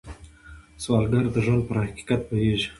[0.83, 2.67] سوالګر د ژوند پر حقیقت پوهېږي